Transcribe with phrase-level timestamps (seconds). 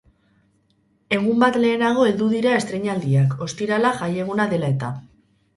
[1.17, 4.91] Egun bat lehenago heldu dira estreinaldiak, ostirala jaieguna dela eta.